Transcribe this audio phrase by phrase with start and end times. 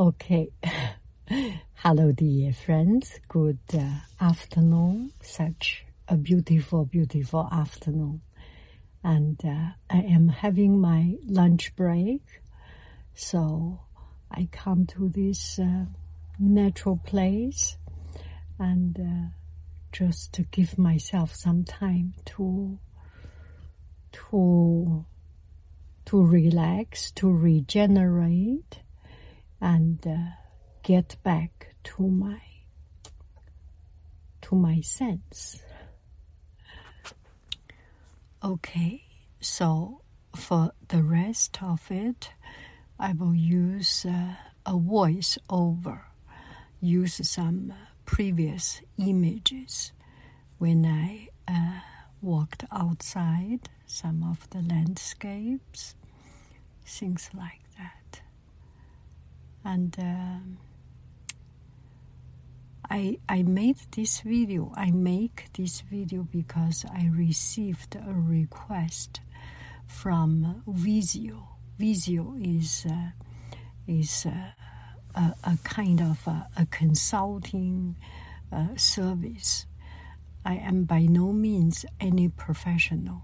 [0.00, 0.50] Okay.
[1.74, 3.18] Hello, dear friends.
[3.26, 5.12] Good uh, afternoon.
[5.20, 8.20] Such a beautiful, beautiful afternoon.
[9.02, 12.22] And uh, I am having my lunch break.
[13.14, 13.80] So
[14.30, 15.86] I come to this uh,
[16.38, 17.76] natural place
[18.56, 19.34] and uh,
[19.90, 22.78] just to give myself some time to
[24.12, 25.04] to
[26.04, 28.78] to relax, to regenerate,
[29.60, 30.16] and uh,
[30.82, 32.40] get back to my
[34.42, 35.60] to my sense.
[38.42, 39.02] Okay,
[39.40, 40.02] so
[40.36, 42.30] for the rest of it,
[42.98, 46.06] I will use uh, a voice over,
[46.80, 47.72] use some
[48.04, 49.92] previous images
[50.58, 51.80] when I uh,
[52.22, 55.94] walked outside, some of the landscapes,
[56.86, 57.67] things like.
[59.64, 60.58] And um,
[62.90, 64.72] I, I made this video.
[64.74, 69.20] I make this video because I received a request
[69.86, 71.48] from Visio.
[71.78, 73.10] Visio is uh,
[73.86, 74.52] is uh,
[75.14, 77.96] a, a, kind of a, a consulting
[78.52, 79.66] uh, service.
[80.44, 83.22] I am by no means any professional,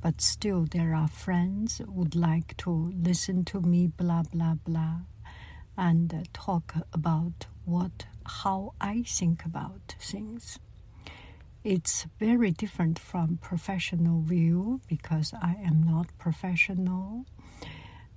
[0.00, 5.00] but still there are friends would like to listen to me blah blah blah
[5.76, 10.58] and talk about what how I think about things.
[11.64, 17.26] It's very different from professional view because I am not professional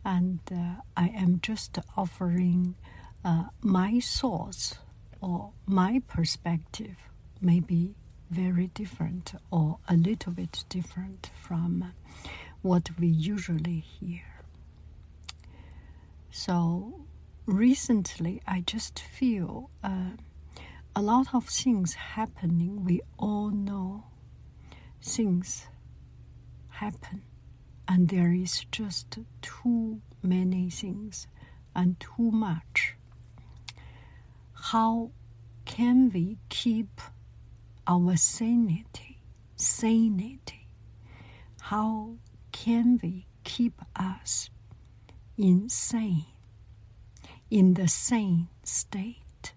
[0.04, 2.76] and uh, I am just offering
[3.24, 4.76] uh, my thoughts
[5.22, 6.98] or my perspective,
[7.42, 7.96] maybe
[8.30, 11.94] very different or a little bit different from
[12.62, 14.24] what we usually hear.
[16.32, 17.05] So
[17.46, 20.12] recently, I just feel uh,
[20.96, 22.84] a lot of things happening.
[22.84, 24.06] We all know
[25.02, 25.68] things
[26.70, 27.22] happen
[27.88, 31.28] and there is just too many things
[31.76, 32.96] and too much.
[34.54, 35.12] How
[35.66, 37.02] can we keep
[37.88, 39.20] our sanity?
[39.56, 40.68] Sanity.
[41.62, 42.16] How
[42.52, 44.50] can we keep us
[45.38, 46.26] insane,
[47.50, 49.54] in the sane state,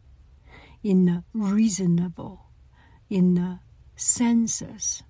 [0.83, 2.47] in the reasonable,
[3.09, 3.59] in the
[3.97, 5.03] senses,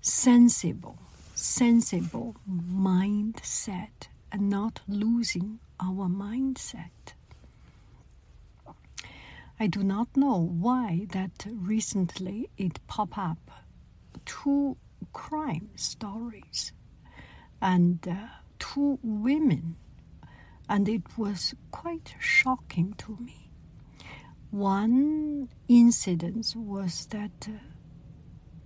[0.00, 0.98] sensible
[1.34, 7.14] sensible mindset and not losing our mindset.
[9.58, 13.50] I do not know why that recently it popped up
[14.24, 14.76] two
[15.12, 16.72] crime stories
[17.60, 18.14] and uh,
[18.58, 19.76] two women,
[20.68, 23.50] and it was quite shocking to me.
[24.50, 27.58] One incident was that uh,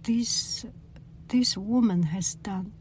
[0.02, 0.64] this
[1.28, 2.72] this woman has done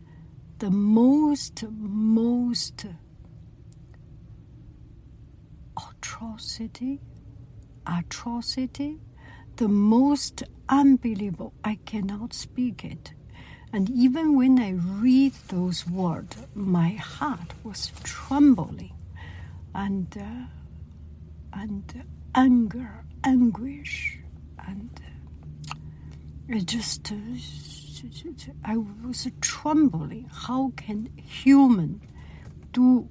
[0.59, 2.85] the most, most
[5.77, 6.99] atrocity,
[7.85, 8.99] atrocity,
[9.57, 11.53] the most unbelievable.
[11.63, 13.13] I cannot speak it.
[13.73, 18.96] And even when I read those words, my heart was trembling
[19.73, 22.03] and, uh, and
[22.35, 24.19] anger, anguish,
[24.67, 24.89] and
[26.51, 27.11] uh, just.
[27.11, 27.15] Uh,
[28.63, 30.29] I was trembling.
[30.31, 32.01] How can human
[32.71, 33.09] do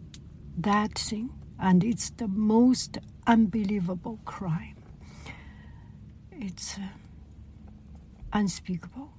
[0.59, 1.31] that thing?
[1.59, 4.77] And it's the most unbelievable crime.
[6.31, 6.83] It's uh,
[8.33, 9.11] unspeakable.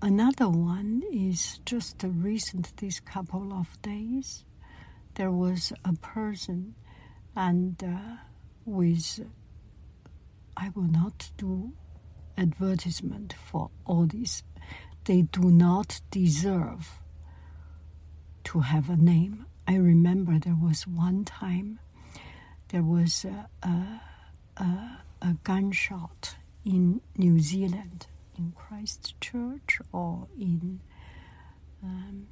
[0.00, 4.44] Another one is just recent, this couple of days,
[5.14, 6.74] there was a person,
[7.36, 8.16] and uh,
[8.64, 9.20] with,
[10.56, 11.72] I will not do
[12.36, 14.42] advertisement for all these.
[15.04, 17.00] They do not deserve
[18.44, 19.46] to have a name.
[19.66, 21.78] I remember there was one time
[22.68, 24.00] there was a, a,
[24.56, 28.06] a, a gunshot in New Zealand,
[28.38, 30.80] in Christchurch or in
[31.82, 32.26] um,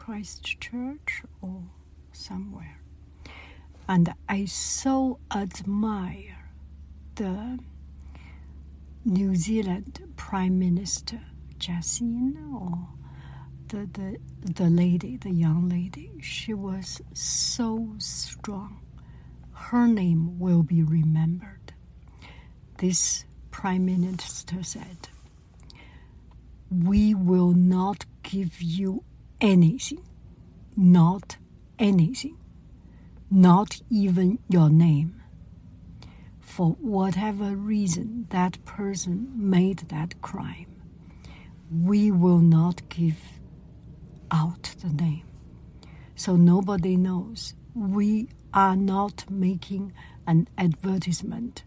[0.00, 1.62] Christchurch or
[2.10, 2.80] somewhere.
[3.86, 6.48] And I so admire
[7.16, 7.58] the
[9.04, 11.20] New Zealand Prime Minister
[11.58, 12.88] Jacinda or
[13.68, 14.18] the, the
[14.54, 18.80] the lady, the young lady, she was so strong.
[19.52, 21.74] Her name will be remembered.
[22.78, 25.10] This Prime Minister said,
[26.70, 29.04] We will not give you
[29.40, 30.02] anything,
[30.76, 31.36] not
[31.78, 32.36] anything,
[33.30, 35.22] not even your name.
[36.40, 40.66] For whatever reason that person made that crime,
[41.70, 43.18] we will not give
[44.30, 45.24] out the name.
[46.14, 47.54] So nobody knows.
[47.74, 49.92] We are not making
[50.26, 51.62] an advertisement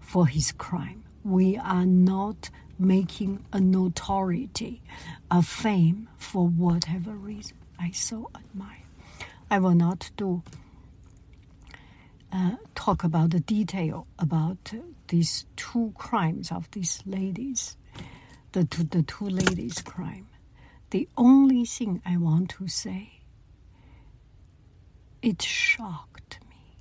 [0.00, 1.03] for his crime.
[1.24, 4.82] We are not making a notoriety,
[5.30, 7.56] a fame for whatever reason.
[7.78, 8.84] I so admire.
[9.50, 10.42] I will not do
[12.32, 14.72] uh, talk about the detail about
[15.08, 17.76] these two crimes of these ladies,
[18.52, 20.26] the two, the two ladies' crime.
[20.90, 23.20] The only thing I want to say,
[25.22, 26.76] it shocked me.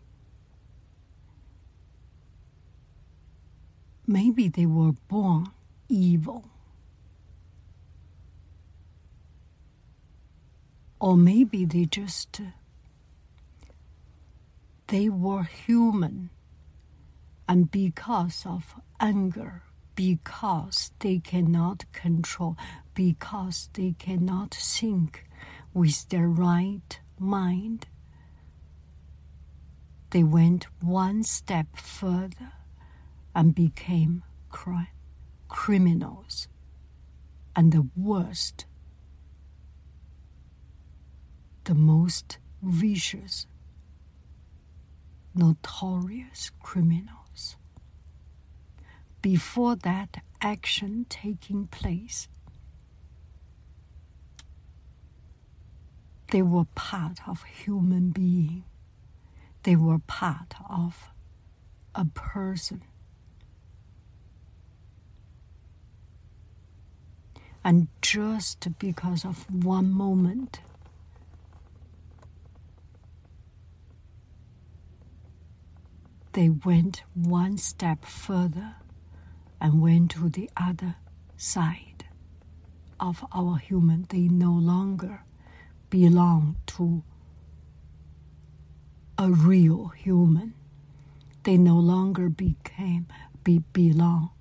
[4.05, 5.47] Maybe they were born
[5.87, 6.49] evil.
[10.99, 12.41] Or maybe they just
[14.87, 16.29] they were human
[17.47, 19.63] and because of anger
[19.95, 22.57] because they cannot control
[22.93, 25.25] because they cannot think
[25.73, 27.87] with their right mind
[30.11, 32.53] they went one step further
[33.35, 34.87] and became crime
[35.53, 36.47] criminals
[37.55, 38.65] and the worst,
[41.65, 43.45] the most vicious,
[45.35, 47.55] notorious criminals.
[49.21, 52.27] Before that action taking place,
[56.31, 58.63] they were part of human being.
[59.61, 61.09] They were part of
[61.93, 62.81] a person
[67.63, 70.59] And just because of one moment,
[76.33, 78.75] they went one step further
[79.61, 80.95] and went to the other
[81.37, 82.05] side
[82.99, 84.07] of our human.
[84.09, 85.23] They no longer
[85.89, 87.03] belong to
[89.17, 90.53] a real human.
[91.43, 93.07] They no longer became
[93.43, 94.31] be, belong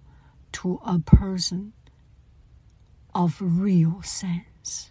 [0.52, 1.72] to a person
[3.14, 4.90] of real sense.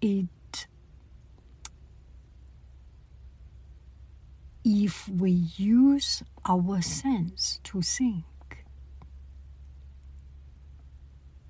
[0.00, 0.28] It
[4.64, 8.64] if we use our sense to think,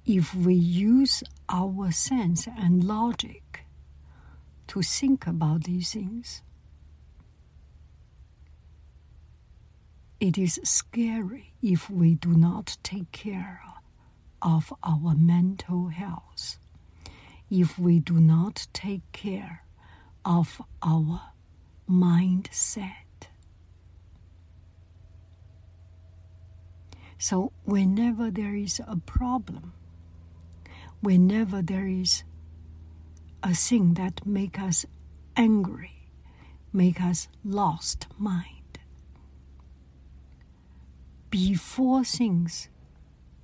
[0.07, 3.65] if we use our sense and logic
[4.69, 6.43] to think about these things,
[10.21, 13.63] It is scary if we do not take care
[14.43, 16.59] of our mental health,
[17.51, 19.65] if we do not take care
[20.23, 21.23] of our
[21.89, 23.29] mindset.
[27.17, 29.73] So, whenever there is a problem,
[31.01, 32.25] whenever there is
[33.43, 34.85] a thing that make us
[35.35, 36.09] angry,
[36.75, 38.60] make us lost mind,
[41.31, 42.69] before things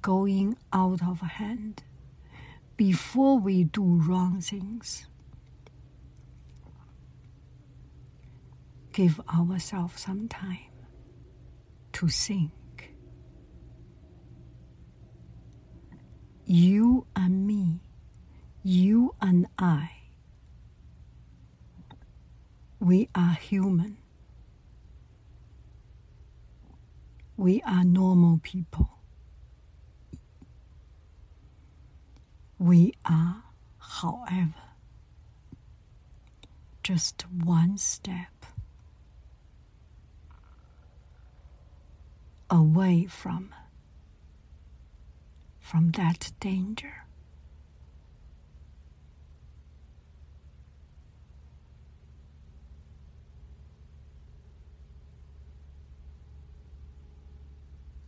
[0.02, 1.82] going out of hand,
[2.76, 5.06] before we do wrong things.
[8.92, 10.72] Give ourselves some time
[11.92, 12.52] to think.
[16.44, 17.80] You and me,
[18.62, 19.90] you and I,
[22.78, 23.98] we are human.
[27.36, 28.90] We are normal people.
[32.58, 33.42] We are,
[33.78, 34.54] however,
[36.82, 38.46] just one step
[42.48, 43.54] away from,
[45.60, 47.05] from that danger.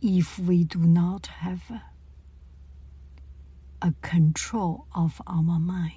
[0.01, 1.63] If we do not have
[3.81, 5.95] a, control of our mind.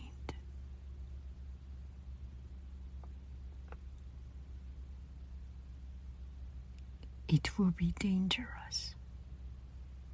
[7.29, 8.95] It will be dangerous.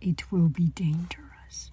[0.00, 1.70] It will be dangerous.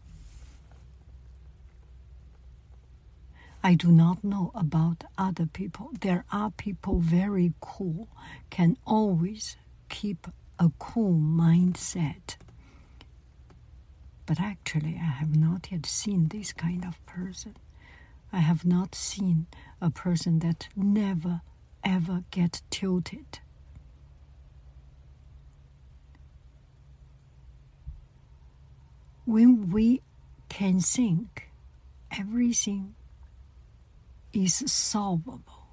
[3.63, 5.91] I do not know about other people.
[6.01, 8.07] There are people very cool,
[8.49, 9.55] can always
[9.89, 10.27] keep
[10.59, 12.35] a cool mindset
[14.25, 17.55] But actually, I have not yet seen this kind of person.
[18.33, 19.47] I have not seen
[19.81, 21.41] a person that never
[21.83, 23.39] ever get tilted.
[29.25, 30.01] When we
[30.49, 31.49] can think,
[32.11, 32.95] everything
[34.33, 35.67] is solvable.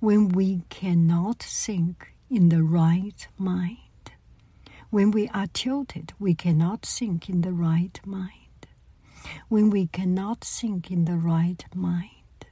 [0.00, 3.78] When we cannot think in the right mind,
[4.90, 8.32] when we are tilted, we cannot think in the right mind.
[9.48, 12.46] When we cannot think in the right mind,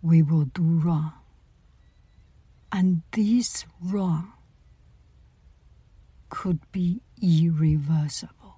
[0.00, 1.12] we will do wrong.
[2.72, 4.32] And this wrong
[6.28, 8.56] could be irreversible,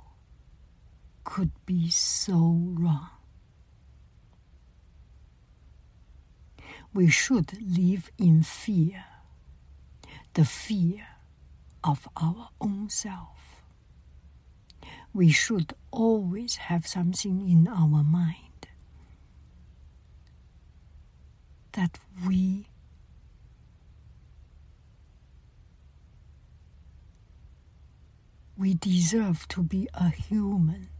[1.24, 3.10] could be so wrong.
[6.94, 9.04] We should live in fear,
[10.34, 11.04] the fear
[11.82, 13.60] of our own self.
[15.12, 18.68] We should always have something in our mind
[21.72, 22.68] that we
[28.56, 30.93] we deserve to be a human.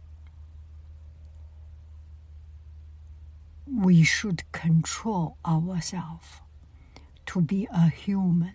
[3.71, 6.27] We should control ourselves
[7.27, 8.53] to be a human.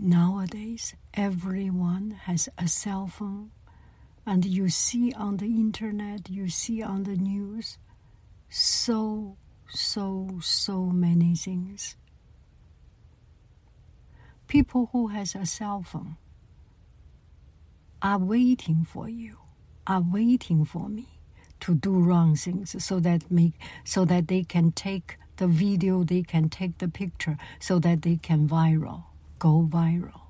[0.00, 3.50] Nowadays, everyone has a cell phone,
[4.24, 7.78] and you see on the internet, you see on the news,
[8.48, 9.36] so,
[9.68, 11.96] so, so many things.
[14.48, 16.16] People who has a cell phone
[18.00, 19.36] are waiting for you,
[19.86, 21.20] are waiting for me
[21.60, 23.52] to do wrong things so that make
[23.84, 28.16] so that they can take the video, they can take the picture, so that they
[28.16, 29.04] can viral
[29.38, 30.22] go viral.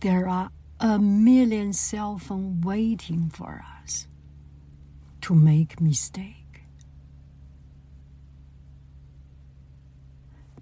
[0.00, 0.50] There are
[0.80, 4.08] a million cell phones waiting for us
[5.20, 6.41] to make mistake.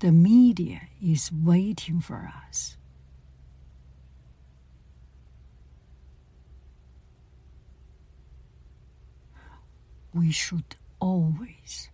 [0.01, 2.79] The media is waiting for us.
[10.15, 11.91] We should always,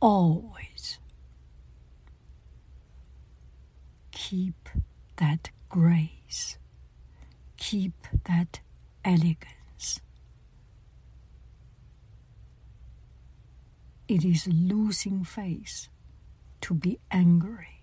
[0.00, 1.00] always
[4.12, 4.68] keep
[5.16, 6.56] that grace,
[7.56, 7.94] keep
[8.26, 8.60] that
[9.04, 9.98] elegance.
[14.06, 15.88] It is losing face
[16.62, 17.82] to be angry,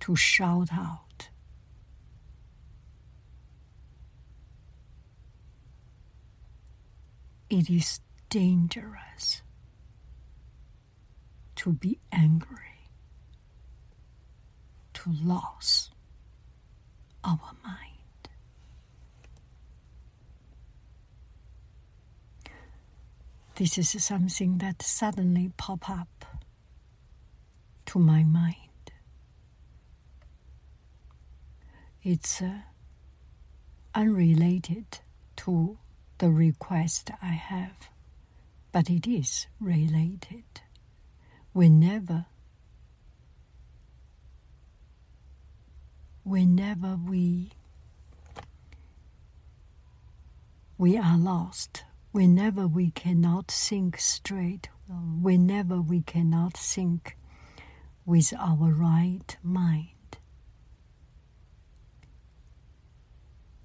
[0.00, 1.28] to shout out.
[7.50, 9.42] It is dangerous
[11.56, 12.90] to be angry
[14.94, 15.90] to lose
[17.24, 17.82] our mind.
[23.56, 26.15] This is something that suddenly pop up
[27.96, 28.90] to my mind.
[32.02, 32.58] It's uh,
[33.94, 34.98] unrelated
[35.36, 35.78] to
[36.18, 37.88] the request I have,
[38.70, 40.44] but it is related.
[41.54, 42.26] Whenever
[46.22, 47.52] whenever we
[50.76, 57.16] we are lost, whenever we cannot think straight, whenever we cannot think
[58.06, 59.90] with our right mind,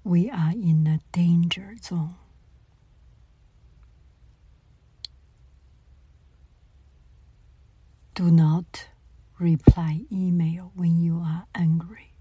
[0.02, 2.16] we are in a danger zone.
[8.14, 8.88] Do not
[9.38, 12.12] reply email when you are angry.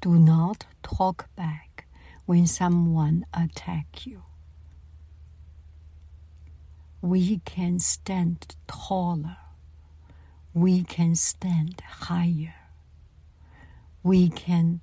[0.00, 1.86] Do not talk back
[2.26, 4.22] when someone attack you.
[7.00, 9.38] We can stand taller.
[10.54, 12.54] We can stand higher.
[14.02, 14.80] We can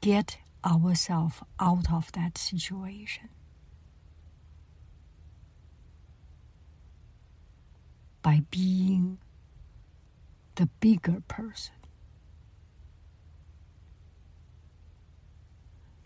[0.00, 3.28] get ourselves out of that situation.
[8.22, 9.18] By being
[10.54, 11.74] the bigger person.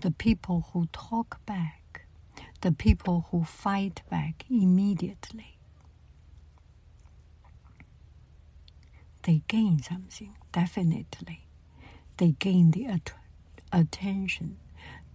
[0.00, 2.06] the people who talk back,
[2.60, 5.57] the people who fight back immediately.
[9.28, 11.44] They gain something, definitely.
[12.16, 13.12] They gain the at-
[13.70, 14.56] attention.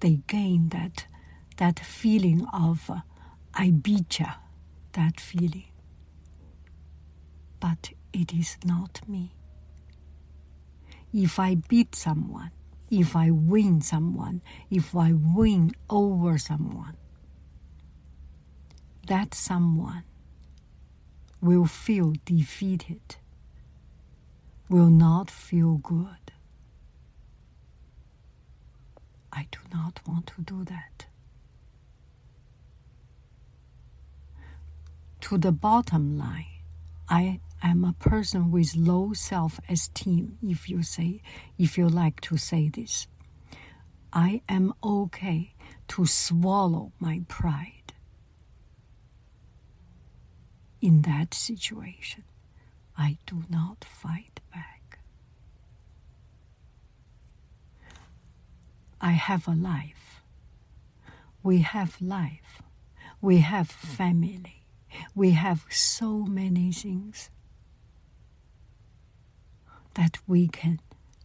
[0.01, 1.07] They gain that
[1.57, 2.99] that feeling of uh,
[3.55, 4.33] I beat ya,
[4.91, 5.65] that feeling.
[7.59, 9.31] But it is not me.
[11.11, 12.51] If I beat someone,
[12.91, 16.97] if I win someone, if I win over someone,
[19.07, 20.03] that someone
[21.41, 23.15] will feel defeated,
[24.69, 26.31] will not feel good.
[29.31, 31.05] I do not want to do that.
[35.21, 36.45] To the bottom line,
[37.09, 41.21] I am a person with low self esteem, if you say,
[41.57, 43.07] if you like to say this.
[44.11, 45.53] I am okay
[45.89, 47.93] to swallow my pride.
[50.81, 52.23] In that situation,
[52.97, 54.99] I do not fight back.
[59.03, 60.21] I have a life.
[61.43, 62.61] We have life.
[63.19, 64.63] We have family.
[65.13, 67.29] We have so many things
[69.95, 70.79] that we can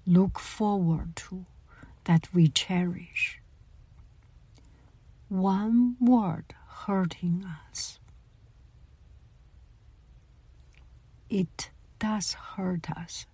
[0.04, 1.47] look forward to,
[2.02, 3.40] that we cherish.
[5.28, 6.56] One word
[6.87, 8.00] hurting us,
[11.30, 11.70] it
[12.00, 13.26] does hurt us,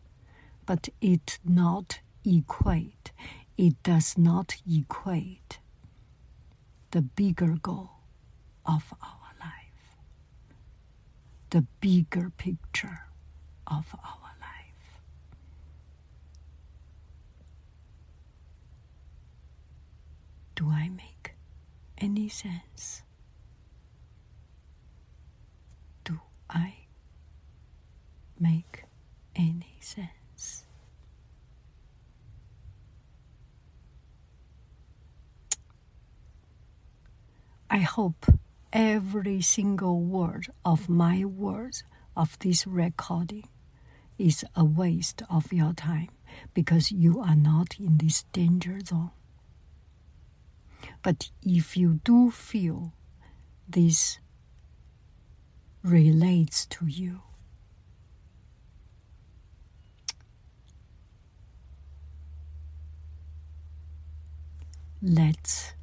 [0.67, 3.11] but it not equate.
[3.57, 5.59] It does not equate
[6.91, 7.91] the bigger goal
[8.67, 9.97] of our life,
[11.51, 13.07] the bigger picture
[13.67, 15.01] of our life.
[20.57, 21.35] Do I make
[21.99, 23.03] any sense?
[26.05, 26.21] Do
[26.51, 26.75] I
[28.39, 28.85] make
[29.37, 30.11] any sense?
[37.75, 38.26] I hope
[38.73, 41.83] every single word of my words
[42.16, 43.49] of this recording
[44.16, 46.11] is a waste of your time
[46.55, 49.11] because you are not in this danger zone.
[51.03, 52.92] But if you do feel
[53.68, 54.20] this
[55.83, 57.22] relates to you,
[65.03, 65.75] let's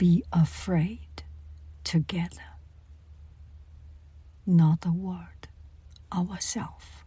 [0.00, 1.24] be afraid
[1.84, 2.56] together,
[4.46, 5.46] not a word,
[6.10, 7.04] ourself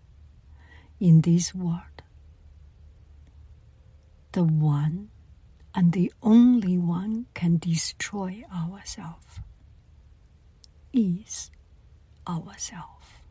[1.00, 2.04] in this world,
[4.34, 5.10] the one
[5.74, 9.40] and the only one can destroy ourselves
[10.94, 11.50] is
[12.28, 13.24] ourself.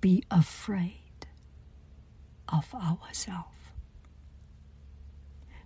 [0.00, 1.26] Be afraid
[2.48, 3.74] of ourself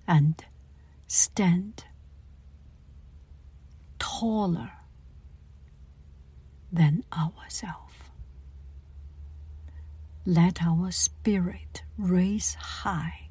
[0.09, 0.45] and
[1.07, 1.85] stand
[4.23, 4.71] taller
[6.73, 7.97] than ourselves.
[10.25, 13.31] Let our spirit raise high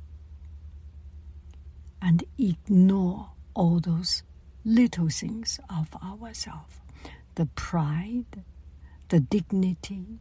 [2.01, 4.23] and ignore all those
[4.65, 6.75] little things of ourselves
[7.35, 8.43] the pride,
[9.07, 10.19] the dignity,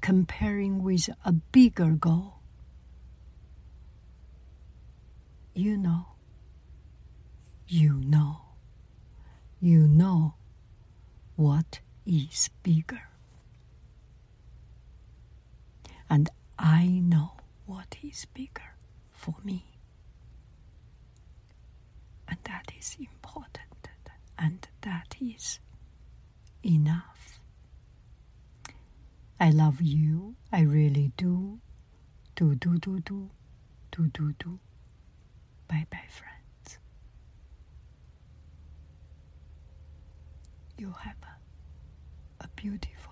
[0.00, 2.36] comparing with a bigger goal.
[5.52, 6.06] You know,
[7.68, 8.51] you know,
[9.62, 10.34] you know
[11.36, 13.08] what is bigger.
[16.10, 18.74] And I know what is bigger
[19.12, 19.64] for me.
[22.28, 23.88] And that is important.
[24.36, 25.60] And that is
[26.64, 27.40] enough.
[29.38, 30.34] I love you.
[30.52, 31.60] I really do.
[32.34, 33.30] Do, do, do, do.
[33.92, 34.58] Do, do, do.
[35.68, 36.41] Bye bye, friends.
[40.78, 41.16] You have
[42.40, 43.11] a, beautiful